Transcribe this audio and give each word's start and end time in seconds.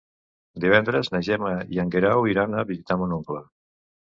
Divendres 0.63 1.11
na 1.15 1.21
Gemma 1.27 1.51
i 1.75 1.81
en 1.83 1.91
Guerau 1.97 2.27
iran 2.33 2.57
a 2.63 2.67
visitar 2.73 2.99
mon 3.03 3.17
oncle. 3.19 3.45